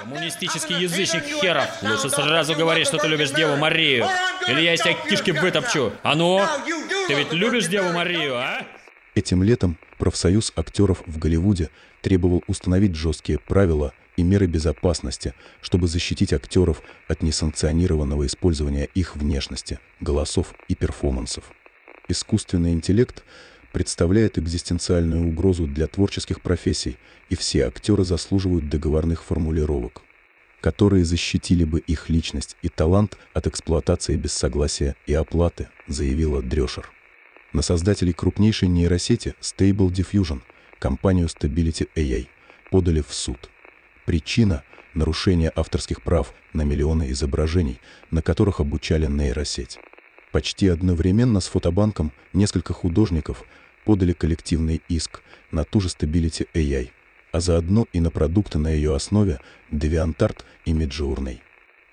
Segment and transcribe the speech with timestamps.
[0.00, 1.68] Коммунистический язычник херов.
[1.82, 4.06] Лучше сразу говори, что ты любишь Деву Марию.
[4.48, 5.92] Или я из тебя кишки вытопчу.
[6.02, 6.40] А ну?
[7.06, 8.66] Ты ведь любишь Деву Марию, а?
[9.14, 11.70] Этим летом профсоюз актеров в Голливуде
[12.00, 19.78] требовал установить жесткие правила и меры безопасности, чтобы защитить актеров от несанкционированного использования их внешности,
[20.00, 21.44] голосов и перформансов.
[22.08, 23.22] Искусственный интеллект
[23.72, 26.98] представляет экзистенциальную угрозу для творческих профессий,
[27.30, 30.02] и все актеры заслуживают договорных формулировок,
[30.60, 36.90] которые защитили бы их личность и талант от эксплуатации без согласия и оплаты, заявила Дрешер.
[37.52, 40.40] На создателей крупнейшей нейросети Stable Diffusion,
[40.78, 42.28] компанию Stability AI,
[42.70, 43.50] подали в суд.
[44.04, 44.62] Причина–
[44.94, 47.80] нарушение авторских прав на миллионы изображений,
[48.10, 49.78] на которых обучали нейросеть.
[50.32, 53.44] Почти одновременно с фотобанком несколько художников
[53.84, 56.90] подали коллективный иск на ту же Stability AI,
[57.32, 61.40] а заодно и на продукты на ее основе DeviantArt и Midjourney.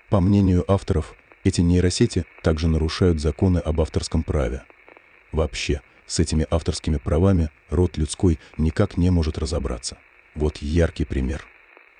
[0.08, 4.62] По мнению авторов, эти нейросети также нарушают законы об авторском праве.
[5.32, 9.96] Вообще, с этими авторскими правами род людской никак не может разобраться.
[10.34, 11.44] Вот яркий пример.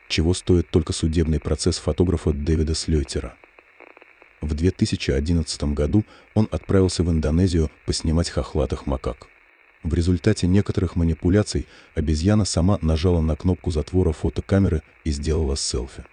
[0.09, 3.35] Чего стоит только судебный процесс фотографа Дэвида Слейтера–
[4.41, 6.05] в 2011 году
[6.35, 9.29] он отправился в Индонезию поснимать хохлатых макак.
[9.83, 16.05] В результате некоторых манипуляций обезьяна сама нажала на кнопку затвора фотокамеры и сделала селфи.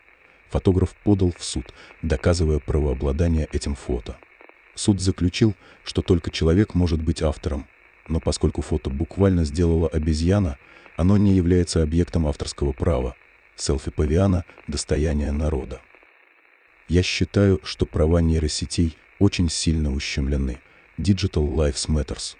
[0.49, 1.65] Фотограф подал в суд,
[2.01, 4.15] доказывая правообладание этим фото.
[4.75, 7.67] Суд заключил, что только человек может быть автором,
[8.07, 10.57] но поскольку фото буквально сделала обезьяна,
[10.95, 13.15] оно не является объектом авторского права.
[13.57, 15.81] Селфи павиана– достояние народа.
[16.87, 20.59] Я считаю, что права нейросетей очень сильно ущемлены.
[20.97, 22.35] Digital Lives Matters.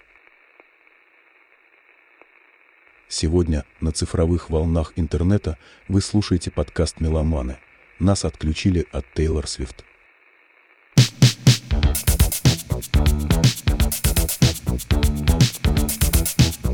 [3.09, 7.58] Сегодня на цифровых волнах интернета вы слушаете подкаст «Меломаны».
[8.00, 9.86] Нас отключили от Тейлор Свифт.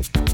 [0.04, 0.33] Said you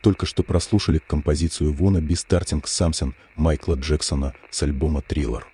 [0.00, 5.46] только что прослушали композицию Вона «Be Starting Something» Майкла Джексона с альбома «Триллер».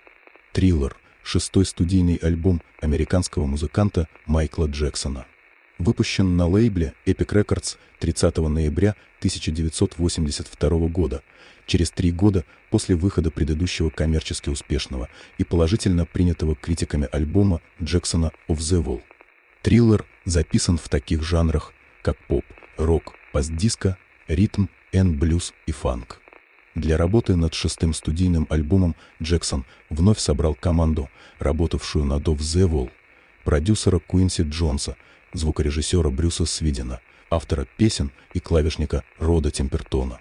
[0.51, 5.25] «Триллер»— шестой студийный альбом американского музыканта Майкла Джексона.
[5.77, 11.21] Выпущен на лейбле Epic Records 30 ноября 1982 года,
[11.65, 18.57] через три года после выхода предыдущего коммерчески успешного и положительно принятого критиками альбома Джексона «Of
[18.57, 19.01] the Wall».
[19.63, 22.45] «Триллер» записан в таких жанрах, как поп,
[22.77, 23.97] рок, постдиско,
[24.27, 26.21] ритм, эн-блюз и фанк.
[26.75, 32.91] Для работы над шестым студийным альбомом Джексон вновь собрал команду, работавшую над «Of the Wall»,
[33.45, 34.97] продюсера Куинси Джонса,
[35.31, 40.19] звукорежиссера Брюса Свидина, автора песен и клавишника Рода Темпертона.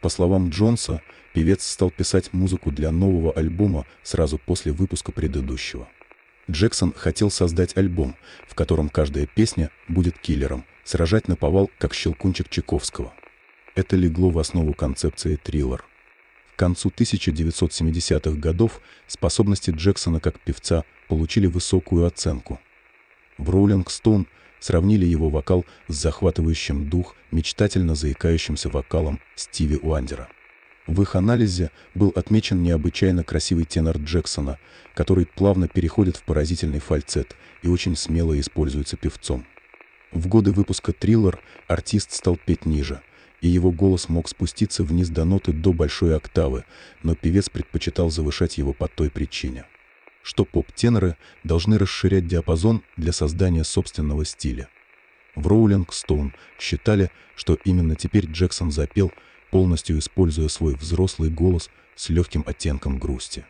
[0.00, 1.02] По словам Джонса,
[1.34, 5.88] певец стал писать музыку для нового альбома сразу после выпуска предыдущего.
[6.50, 8.16] Джексон хотел создать альбом,
[8.48, 13.12] в котором каждая песня будет киллером, сражать на повал, как щелкунчик Чайковского.
[13.80, 15.86] Это легло в основу концепции триллер.
[16.54, 22.60] К концу 1970-х годов способности Джексона как певца получили высокую оценку.
[23.38, 24.26] В «Роллинг Стоун»
[24.58, 30.28] сравнили его вокал с захватывающим дух, мечтательно заикающимся вокалом Стиви Уандера.
[30.86, 34.58] В их анализе был отмечен необычайно красивый тенор Джексона,
[34.92, 39.46] который плавно переходит в поразительный фальцет и очень смело используется певцом.
[40.12, 43.00] В годы выпуска «Триллер» артист стал петь ниже,
[43.40, 46.64] и его голос мог спуститься вниз до ноты до большой октавы,
[47.02, 49.64] но певец предпочитал завышать его по той причине,
[50.22, 54.68] что поп-теноры должны расширять диапазон для создания собственного стиля.
[55.34, 59.12] В Роулинг Стоун считали, что именно теперь Джексон запел,
[59.50, 63.44] полностью используя свой взрослый голос с легким оттенком грусти.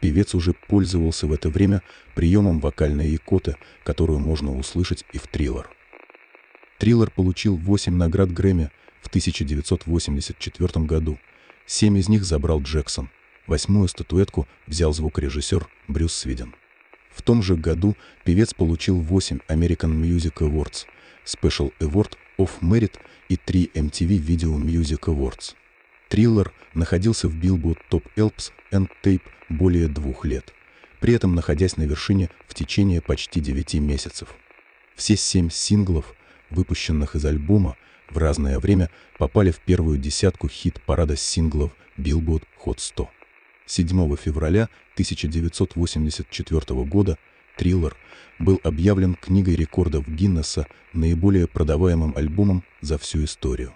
[0.00, 1.82] Певец уже пользовался в это время
[2.14, 5.70] приемом вокальной икоты, которую можно услышать и в триллер.
[6.78, 8.70] Триллер получил 8 наград Грэмми
[9.02, 11.18] в 1984 году.
[11.66, 13.10] Семь из них забрал Джексон.
[13.46, 16.54] Восьмую статуэтку взял звукорежиссер Брюс Свиден.
[17.10, 20.86] В том же году певец получил 8 American Music Awards,
[21.26, 25.54] Special Award of Merit и 3 MTV Video Music Awards.
[26.08, 30.54] Триллер находился в Billboard Top Elps and Tape более двух лет,
[31.00, 34.34] при этом находясь на вершине в течение почти 9 месяцев.
[34.94, 36.14] Все семь синглов
[36.50, 37.76] выпущенных из альбома,
[38.12, 43.10] в разное время попали в первую десятку хит-парада синглов Billboard Hot 100.
[43.66, 47.18] 7 февраля 1984 года
[47.56, 47.96] «Триллер»
[48.38, 53.72] был объявлен книгой рекордов Гиннесса наиболее продаваемым альбомом за всю историю.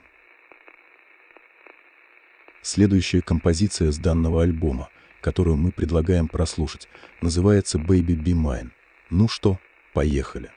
[2.62, 4.88] Следующая композиция с данного альбома,
[5.21, 6.88] которую мы предлагаем прослушать,
[7.21, 8.71] называется «Baby Be Mine».
[9.09, 9.59] Ну что,
[9.95, 10.50] поехали.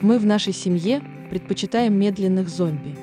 [0.00, 2.96] Мы в нашей семье предпочитаем медленных зомби.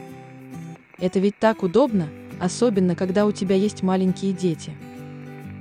[0.97, 2.09] Это ведь так удобно,
[2.39, 4.71] особенно когда у тебя есть маленькие дети.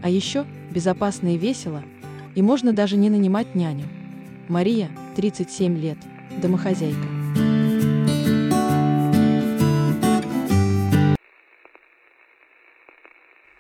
[0.03, 1.83] А еще безопасно и весело,
[2.35, 3.87] и можно даже не нанимать няню.
[4.49, 5.99] Мария, 37 лет,
[6.41, 7.07] домохозяйка.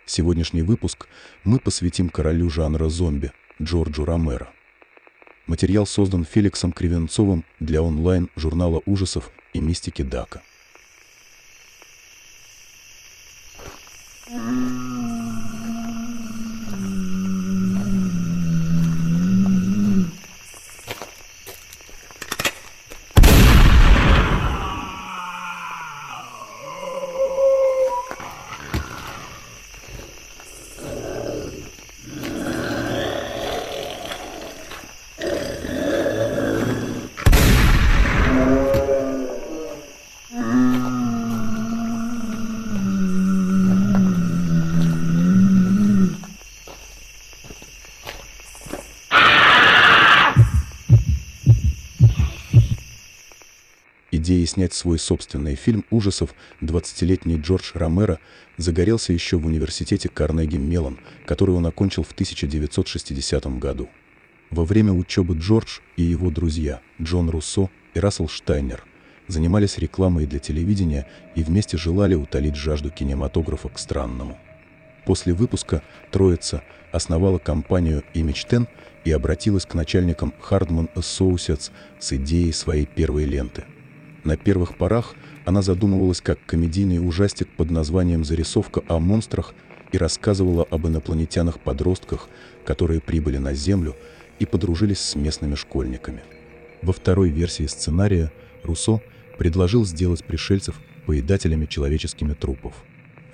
[0.06, 1.08] Сегодняшний выпуск
[1.42, 4.52] мы посвятим королю жанра зомби Джорджу Ромеро.
[5.46, 10.40] Материал создан Феликсом Кривенцовым для онлайн-журнала ужасов и мистики Дака.
[14.26, 14.93] Идеей
[54.54, 58.20] снять свой собственный фильм ужасов 20-летний Джордж Ромеро
[58.56, 63.88] загорелся еще в университете Карнеги Меллон, который он окончил в 1960 году.
[64.50, 68.84] Во время учебы Джордж и его друзья Джон Руссо и Рассел Штайнер
[69.26, 74.38] занимались рекламой для телевидения и вместе желали утолить жажду кинематографа к странному.
[75.04, 76.62] После выпуска троица
[76.92, 78.68] основала компанию Image 10
[79.04, 83.64] и обратилась к начальникам Hardman Associates с идеей своей первой ленты–
[84.24, 89.54] на первых порах она задумывалась как комедийный ужастик под названием «Зарисовка о монстрах»
[89.92, 92.28] и рассказывала об инопланетянах-подростках,
[92.64, 93.94] которые прибыли на Землю
[94.38, 96.22] и подружились с местными школьниками.
[96.82, 98.32] Во второй версии сценария
[98.62, 99.00] Руссо
[99.38, 102.72] предложил сделать пришельцев поедателями человеческими трупов.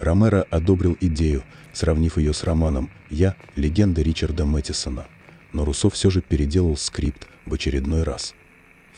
[0.00, 3.36] Ромеро одобрил идею, сравнив ее с романом «Я.
[3.54, 5.06] Легенда Ричарда Мэттисона».
[5.52, 8.34] Но Руссо все же переделал скрипт в очередной раз–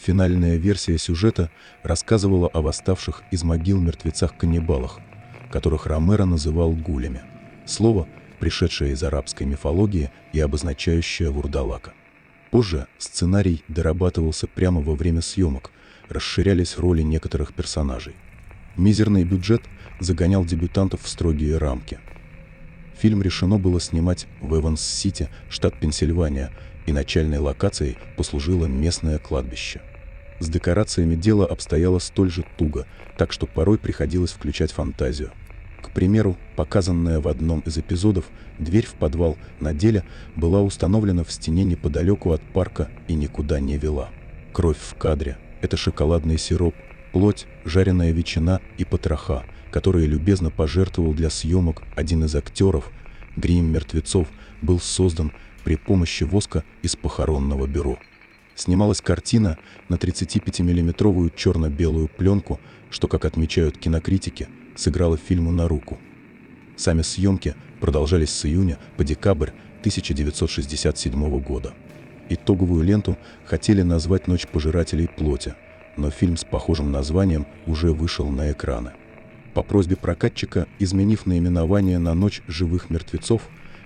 [0.04, 1.48] Финальная версия сюжета
[1.84, 4.98] рассказывала о восставших из могил мертвецах-каннибалах,
[5.48, 7.22] которых Ромеро называл гулями.
[7.66, 8.08] Слово,
[8.40, 11.92] пришедшее из арабской мифологии и обозначающее вурдалака.
[12.50, 15.70] Позже сценарий дорабатывался прямо во время съемок,
[16.08, 18.16] расширялись роли некоторых персонажей.
[18.76, 19.62] Мизерный бюджет
[20.00, 22.00] загонял дебютантов в строгие рамки.
[22.98, 26.50] Фильм решено было снимать в Эванс-Сити, штат Пенсильвания,
[26.86, 29.80] и начальной локацией послужило местное кладбище–
[30.42, 35.30] с декорациями дело обстояло столь же туго, так что порой приходилось включать фантазию.
[35.80, 38.26] К примеру, показанная в одном из эпизодов
[38.58, 40.04] дверь в подвал на деле
[40.36, 44.10] была установлена в стене неподалеку от парка и никуда не вела.
[44.52, 46.74] Кровь в кадре– это шоколадный сироп,
[47.12, 52.90] плоть, жареная ветчина и потроха, которые любезно пожертвовал для съемок один из актеров.
[53.36, 54.28] Грим мертвецов
[54.60, 55.32] был создан
[55.64, 57.98] при помощи воска из похоронного бюро
[58.54, 62.60] снималась картина на 35-миллиметровую черно-белую пленку,
[62.90, 65.98] что, как отмечают кинокритики, сыграло фильму на руку.
[66.76, 71.74] Сами съемки продолжались с июня по декабрь 1967 года.
[72.28, 75.54] Итоговую ленту хотели назвать «Ночь пожирателей плоти»,
[75.96, 78.92] но фильм с похожим названием уже вышел на экраны.
[79.52, 83.42] По просьбе прокатчика, изменив наименование на «Ночь живых мертвецов»,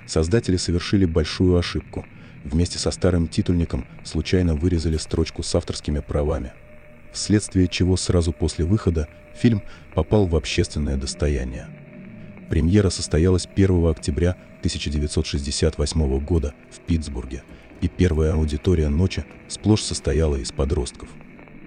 [0.07, 2.05] создатели совершили большую ошибку–
[2.46, 6.52] вместе со старым титульником случайно вырезали строчку с авторскими правами,
[7.12, 9.62] вследствие чего сразу после выхода фильм
[9.94, 11.68] попал в общественное достояние.
[12.48, 17.42] Премьера состоялась 1 октября 1968 года в Питтсбурге,
[17.80, 21.09] и первая аудитория ночи сплошь состояла из подростков.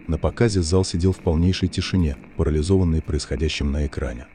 [0.07, 4.25] На показе зал сидел в полнейшей тишине, парализованный происходящим на экране.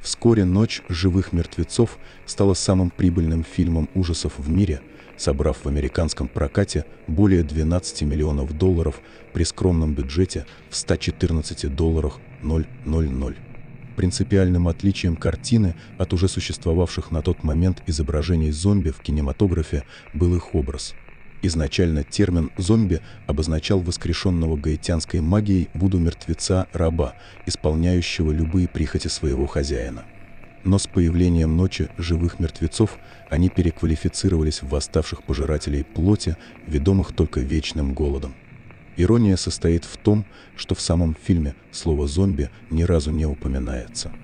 [0.00, 4.80] Вскоре «Ночь живых мертвецов» стала самым прибыльным фильмом ужасов в мире–
[5.18, 9.00] собрав в американском прокате более 12 миллионов долларов
[9.32, 13.36] при скромном бюджете в 114 долларах 000.
[13.96, 20.54] Принципиальным отличием картины от уже существовавших на тот момент изображений зомби в кинематографе был их
[20.54, 20.94] образ.
[21.42, 27.14] Изначально термин «зомби» обозначал воскрешенного гаитянской магией Вуду мертвеца-раба,
[27.46, 30.04] исполняющего любые прихоти своего хозяина–
[30.64, 32.98] но с появлением ночи живых мертвецов
[33.30, 38.34] они переквалифицировались в восставших пожирателей плоти, ведомых только вечным голодом.
[38.96, 40.24] Ирония состоит в том,
[40.56, 44.12] что в самом фильме слово «зомби» ни разу не упоминается–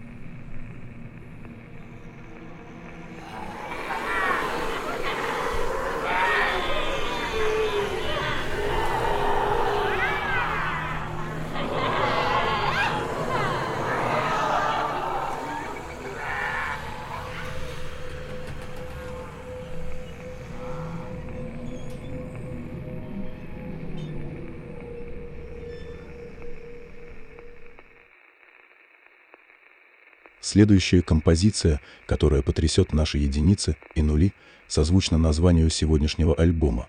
[30.54, 34.32] Следующая композиция, которая потрясет наши единицы и нули,
[34.68, 36.86] созвучна названию сегодняшнего альбома.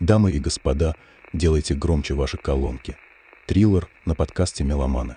[0.00, 0.94] Дамы и господа,
[1.32, 2.98] делайте громче ваши колонки.
[3.46, 5.16] Триллер на подкасте «Меломаны».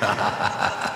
[0.00, 0.87] ハハハハ!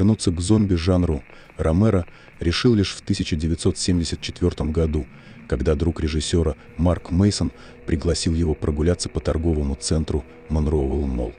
[0.00, 1.22] Вернуться к зомби-жанру
[1.58, 2.06] Ромеро
[2.38, 5.04] решил лишь в 1974 году,
[5.46, 7.52] когда друг режиссера Марк Мейсон
[7.84, 11.34] пригласил его прогуляться по торговому центру Монроуэлл Молл.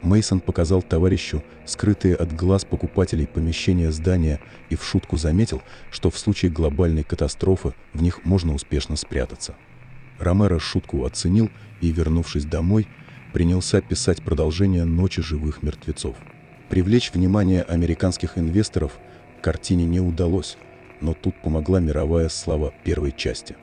[0.00, 4.40] Мейсон показал товарищу скрытые от глаз покупателей помещения здания
[4.70, 9.54] и в шутку заметил, что в случае глобальной катастрофы в них можно успешно спрятаться.
[10.18, 11.50] Ромеро шутку оценил
[11.82, 12.88] и, вернувшись домой,
[13.34, 16.16] принялся писать продолжение «Ночи живых мертвецов».
[16.68, 18.98] Привлечь внимание американских инвесторов
[19.40, 20.58] картине не удалось,
[21.00, 23.56] но тут помогла мировая слава первой части.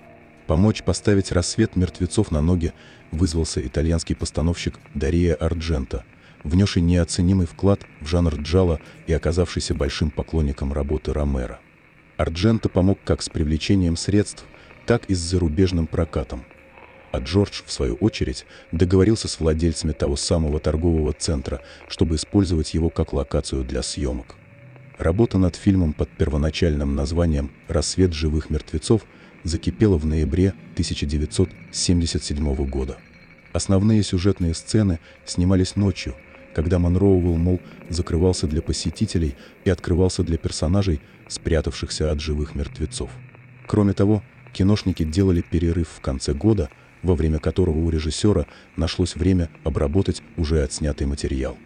[0.48, 2.74] Помочь поставить «Рассвет мертвецов» на ноги
[3.12, 6.04] вызвался итальянский постановщик Дария Арджента,
[6.44, 11.60] внесший неоценимый вклад в жанр джала и оказавшийся большим поклонником работы Ромеро.
[12.18, 14.46] Арджента помог как с привлечением средств,
[14.88, 16.44] так и с зарубежным прокатом.
[17.15, 22.89] А Джордж, в свою очередь, договорился с владельцами того самого торгового центра, чтобы использовать его
[22.89, 24.36] как локацию для съемок.
[24.97, 29.06] Работа над фильмом под первоначальным названием «Рассвет живых мертвецов»
[29.43, 32.97] закипела в ноябре 1977 года.
[33.54, 36.15] Основные сюжетные сцены снимались ночью,
[36.54, 40.99] когда Монроуэлл Молл закрывался для посетителей и открывался для персонажей,
[41.30, 43.10] спрятавшихся от живых мертвецов.
[43.67, 46.69] Кроме того, киношники делали перерыв в конце года,
[47.06, 51.58] во время которого у режиссера нашлось время обработать уже отснятый материал.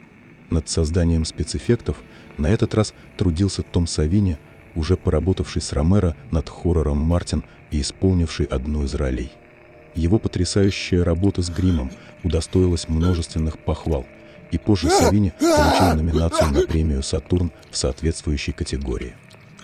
[0.49, 1.97] Над созданием спецэффектов
[2.37, 4.37] на этот раз трудился Том Савини,
[4.75, 9.31] уже поработавший с Ромеро над хоррором «Мартин» и исполнивший одну из ролей.
[9.95, 11.91] Его потрясающая работа с гримом
[12.23, 14.05] удостоилась множественных похвал,
[14.51, 19.13] и позже Савини получил номинацию на премию «Сатурн» в соответствующей категории.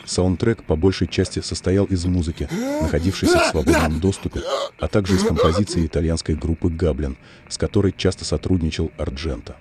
[0.06, 2.48] Саундтрек по большей части состоял из музыки,
[2.82, 4.42] находившейся в свободном доступе,
[4.80, 7.18] а также из композиции итальянской группы «Габлин»,
[7.50, 9.56] с которой часто сотрудничал Арджента.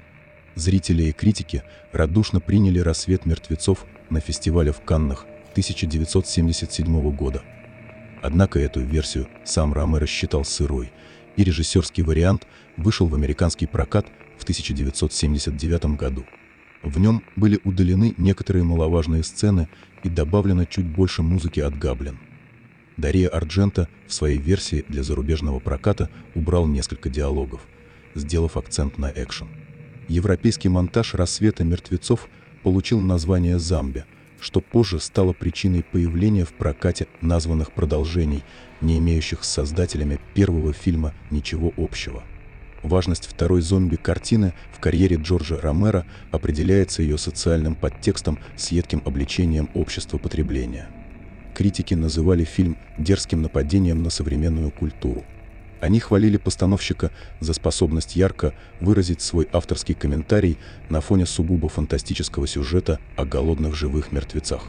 [0.55, 7.43] Зрители и критики радушно приняли «Рассвет мертвецов» на фестивале в Каннах 1977 года.
[8.23, 10.93] Однако эту версию сам Ромеро считал сырой,
[11.37, 14.07] и режиссерский вариант вышел в американский прокат
[14.39, 16.25] в 1979 году.
[16.83, 19.69] В нем были удалены некоторые маловажные сцены
[20.05, 22.19] и добавлено чуть больше музыки от Габлин.
[22.97, 27.63] Дария Арджента в своей версии для зарубежного проката убрал несколько диалогов,
[28.15, 29.49] сделав акцент на экшен.
[30.07, 32.29] Европейский монтаж «Рассвета мертвецов»
[32.63, 34.05] получил название «Замби»,
[34.41, 38.45] что позже стало причиной появления в прокате названных продолжений,
[38.81, 42.23] не имеющих с создателями первого фильма ничего общего.
[42.85, 50.19] Важность второй зомби-картины в карьере Джорджа Ромеро определяется ее социальным подтекстом с едким обличением общества
[50.19, 50.89] потребления.
[51.55, 55.25] Критики называли фильм дерзким нападением на современную культуру.
[55.81, 60.59] Они хвалили постановщика за способность ярко выразить свой авторский комментарий
[60.91, 64.69] на фоне сугубо фантастического сюжета о голодных живых мертвецах.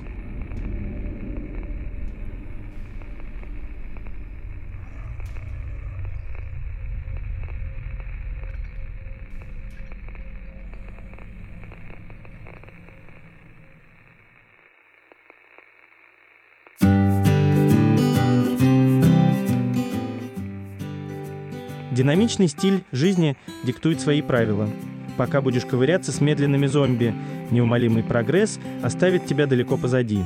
[21.96, 24.70] Динамичный стиль жизни диктует свои правила.
[25.16, 27.16] Пока будешь ковыряться с медленными зомби,
[27.52, 30.20] неумолимый прогресс оставит тебя далеко позади.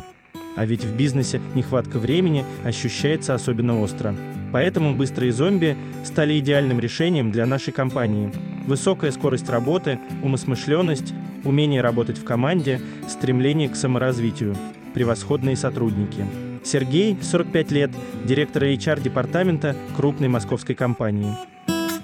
[0.56, 4.16] А ведь в бизнесе нехватка времени ощущается особенно остро.
[4.52, 8.32] Поэтому быстрые зомби стали идеальным решением для нашей компании.
[8.66, 14.56] Высокая скорость работы, умосмышленность, умение работать в команде, стремление к саморазвитию,
[14.96, 16.26] превосходные сотрудники.
[16.64, 17.92] Сергей, 45 лет,
[18.26, 21.36] директор HR-департамента крупной московской компании.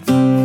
[0.07, 0.44] Thank you.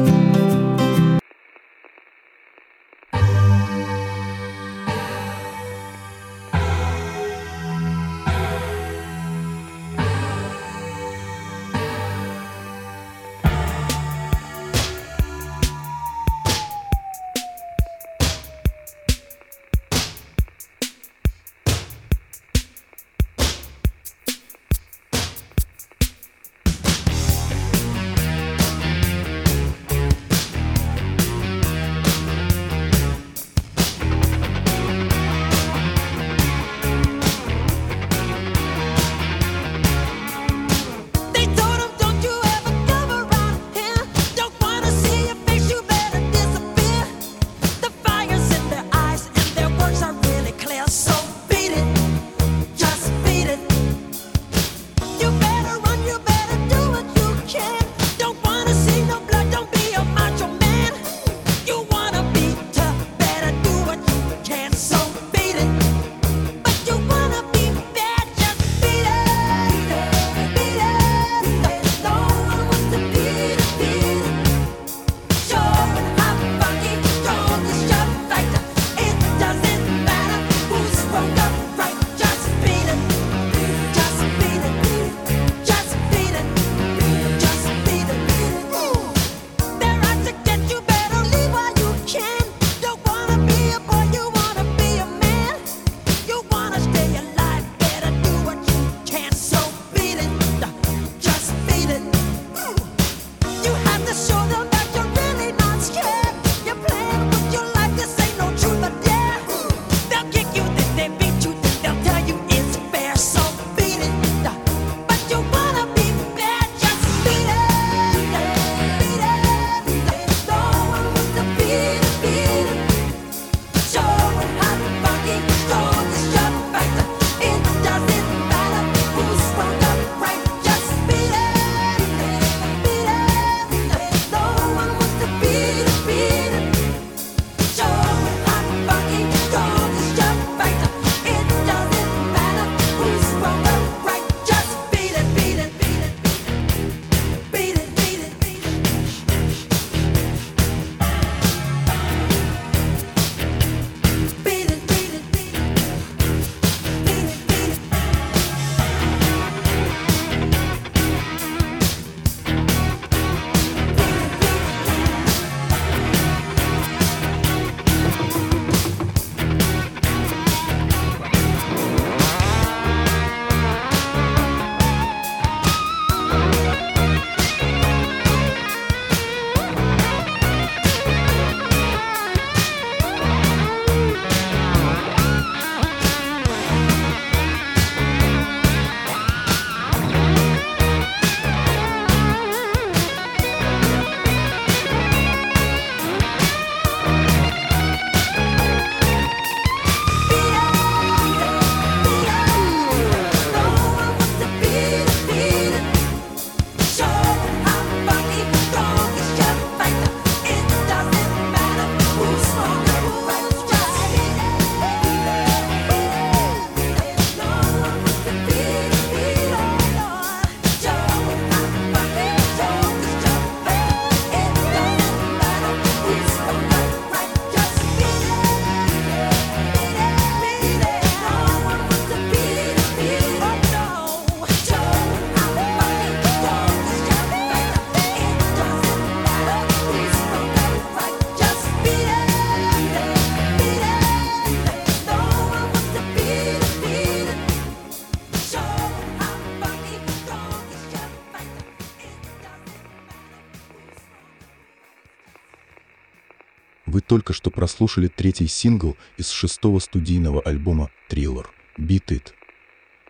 [257.30, 262.32] только что прослушали третий сингл из шестого студийного альбома «Триллер» «Beat It».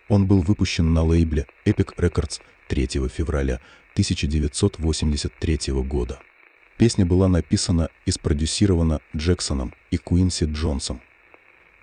[0.09, 3.61] Он был выпущен на лейбле Epic Records 3 февраля
[3.95, 6.18] 1983 года.
[6.77, 11.01] Песня была написана и спродюсирована Джексоном и Куинси Джонсом.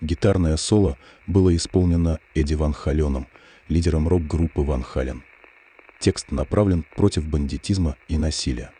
[0.00, 3.26] Гитарное соло было исполнено Эдди Ван Халеном,
[3.68, 5.24] лидером рок-группы Ван Хален.
[5.98, 8.70] Текст направлен против бандитизма и насилия.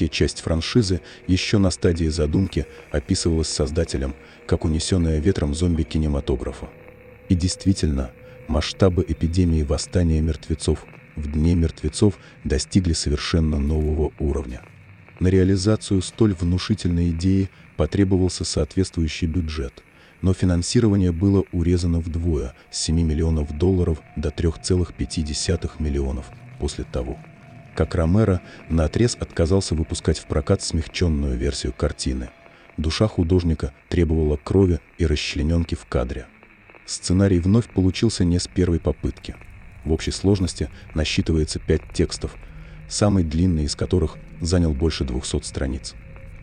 [0.00, 4.14] Третья часть франшизы еще на стадии задумки описывалась создателем
[4.46, 6.70] как унесенная ветром зомби кинематографа.
[7.28, 8.10] И действительно,
[8.48, 10.86] масштабы эпидемии восстания мертвецов
[11.16, 14.62] в Дне мертвецов достигли совершенно нового уровня.
[15.18, 19.82] На реализацию столь внушительной идеи потребовался соответствующий бюджет,
[20.22, 26.24] но финансирование было урезано вдвое с 7 миллионов долларов до 3,5 миллионов
[26.58, 27.18] после того
[27.74, 32.30] как Ромеро наотрез отказался выпускать в прокат смягченную версию картины.
[32.76, 36.26] Душа художника требовала крови и расчлененки в кадре.
[36.86, 39.36] Сценарий вновь получился не с первой попытки.
[39.84, 42.34] В общей сложности насчитывается пять текстов,
[42.88, 45.94] самый длинный из которых занял больше 200 страниц.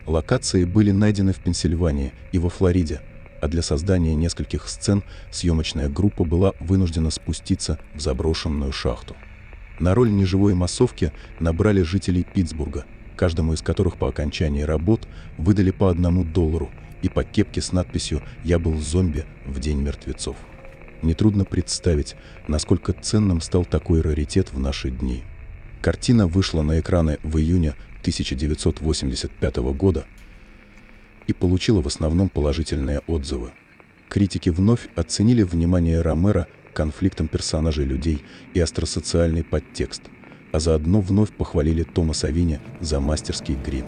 [0.06, 3.02] Локации были найдены в Пенсильвании и во Флориде,
[3.40, 9.14] а для создания нескольких сцен съемочная группа была вынуждена спуститься в заброшенную шахту.
[9.78, 12.84] На роль неживой массовки набрали жителей Питтсбурга,
[13.16, 15.06] каждому из которых по окончании работ
[15.36, 16.70] выдали по одному доллару
[17.02, 20.36] и по кепке с надписью «Я был зомби в День мертвецов».
[21.02, 22.16] Нетрудно представить,
[22.48, 25.22] насколько ценным стал такой раритет в наши дни.
[25.80, 30.06] Картина вышла на экраны в июне 1985 года
[31.28, 33.52] и получила в основном положительные отзывы.
[34.08, 40.02] Критики вновь оценили внимание Ромера конфликтам персонажей людей и остросоциальный подтекст,
[40.52, 43.86] а заодно вновь похвалили Тома Савини за мастерский грим.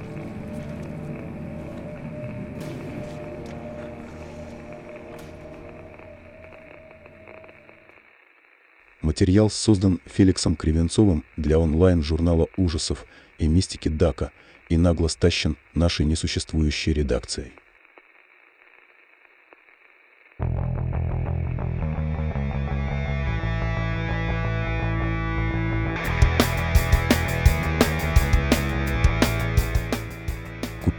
[9.02, 13.06] Материал создан Феликсом Кривенцовым для онлайн-журнала ужасов
[13.38, 14.30] и мистики Дака
[14.68, 17.52] и нагло стащен нашей несуществующей редакцией.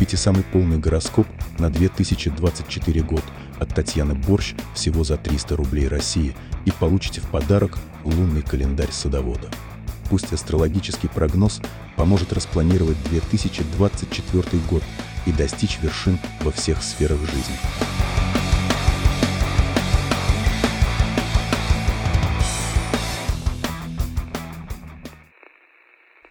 [0.02, 1.28] Купите самый полный гороскоп
[1.60, 3.22] на 2024 год
[3.60, 6.36] от Татьяны Борщ всего за 300 рублей России
[6.66, 9.48] и получите в подарок лунный календарь садовода.
[10.10, 11.62] Пусть астрологический прогноз
[11.98, 14.82] поможет распланировать 2024 год
[15.28, 17.56] и достичь вершин во всех сферах жизни.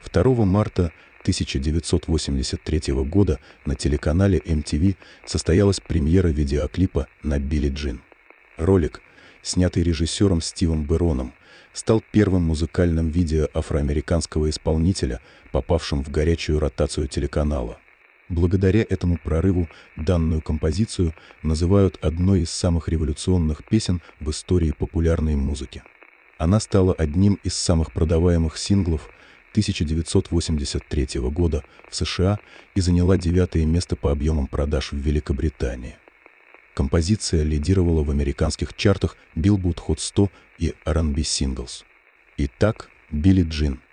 [0.01, 0.91] Второго марта
[1.21, 4.97] 1983 года на телеканале MTV
[5.27, 8.01] состоялась премьера видеоклипа на Билли Джин.
[8.57, 9.03] Ролик,
[9.43, 11.35] снятый режиссером Стивом Бероном,
[11.75, 15.21] стал первым музыкальным видео афроамериканского исполнителя,
[15.53, 17.79] попавшим в горячую ротацию телеканала.
[18.31, 25.83] Благодаря этому прорыву данную композицию называют одной из самых революционных песен в истории популярной музыки.
[26.39, 29.11] Она стала одним из самых продаваемых синглов–
[29.53, 32.39] 1983 года в США
[32.75, 35.97] и заняла девятое место по объемам продаж в Великобритании.
[36.75, 41.85] Композиция лидировала в американских чартах Billboard Hot 100 и R&B Singles.
[42.37, 43.81] Итак, Билли Джин–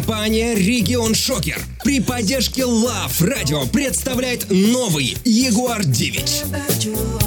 [0.00, 7.19] Компания «Регион Шокер» при поддержке Love Radio представляет новый Jaguar 9.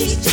[0.00, 0.29] she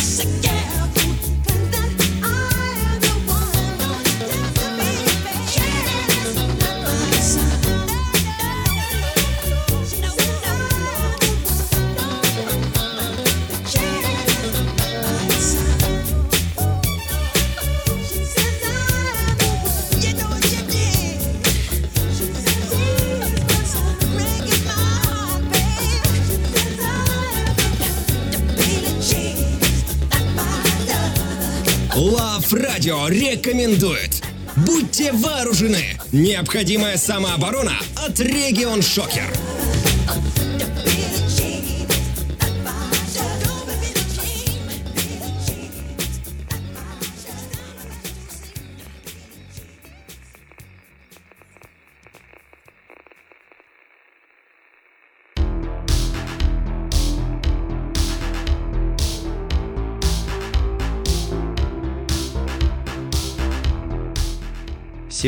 [32.88, 34.22] радио рекомендует.
[34.56, 35.98] Будьте вооружены!
[36.12, 39.30] Необходимая самооборона от Регион Шокер.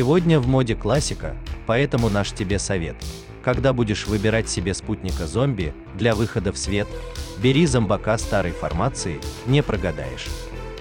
[0.01, 1.37] Сегодня в моде классика,
[1.67, 2.97] поэтому наш тебе совет.
[3.45, 6.89] Когда будешь выбирать себе спутника зомби для выхода в свет,
[7.43, 10.29] бери зомбака старой формации, не прогадаешь.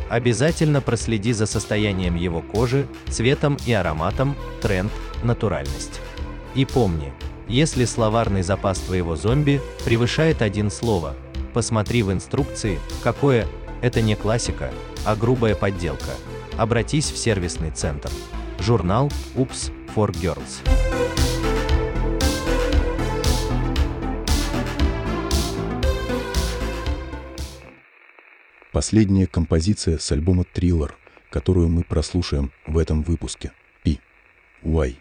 [0.07, 4.89] Обязательно проследи за состоянием его кожи, цветом и ароматом, тренд,
[5.21, 5.99] натуральность.
[6.55, 7.11] И помни,
[7.49, 11.13] если словарный запас твоего зомби превышает один слово,
[11.53, 13.47] посмотри в инструкции, какое,
[13.81, 14.71] это не классика,
[15.03, 16.11] а грубая подделка.
[16.57, 18.09] Обратись в сервисный центр.
[18.61, 20.59] Журнал «Упс for Girls».
[28.71, 30.95] Последняя композиция с альбома «Триллер»,
[31.29, 33.51] которую мы прослушаем в этом выпуске.
[33.83, 33.99] Пи.
[34.61, 34.99] Уай.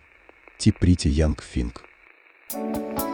[0.56, 1.84] Типрити Янг Финг.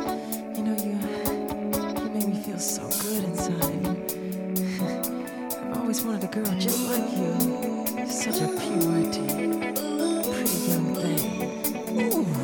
[8.25, 9.64] Such a purity.
[11.05, 12.44] Ooh.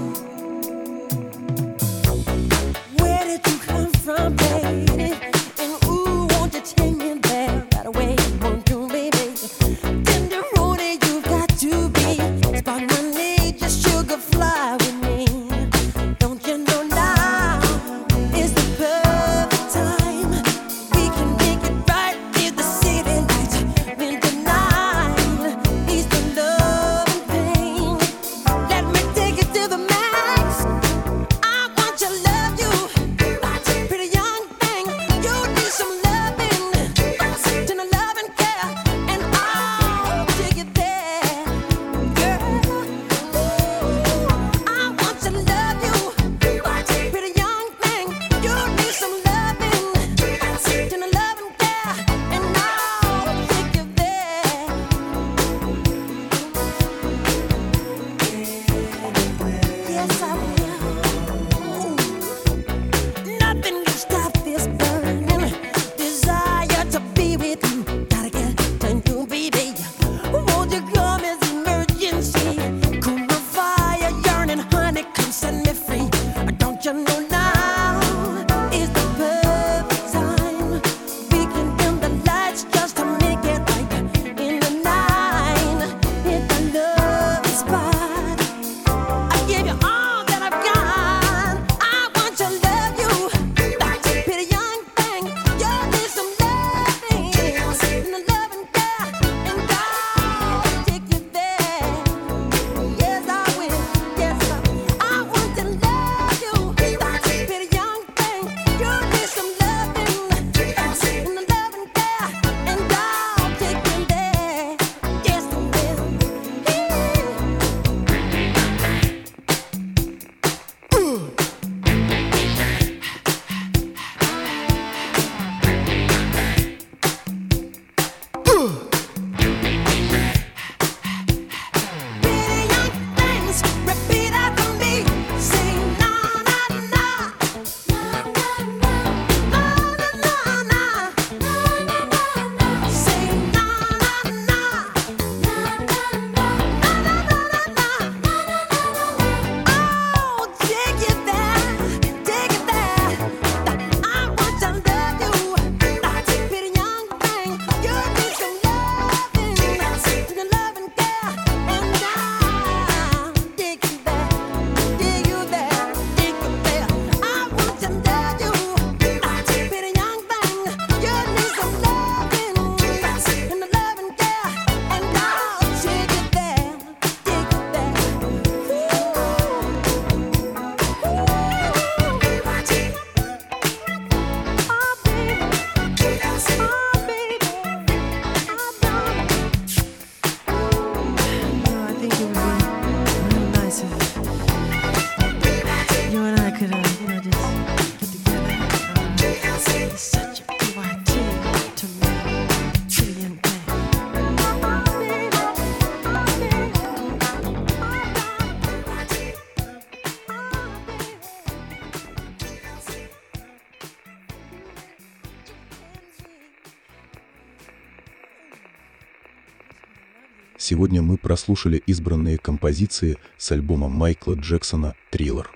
[221.31, 225.49] Прослушали избранные композиции с альбома Майкла Джексона «Триллер».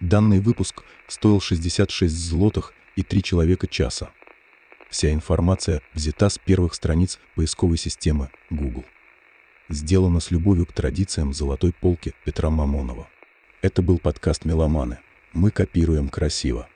[0.00, 4.08] Данный выпуск стоил 66 злотых и 3 человека часа.
[4.88, 8.86] Вся информация взята с первых страниц поисковой системы Google.
[9.68, 13.06] Сделано с любовью к традициям золотой полки Петра Мамонова.
[13.60, 15.00] Это был подкаст «Меломаны».
[15.34, 16.66] Мы копируем красиво.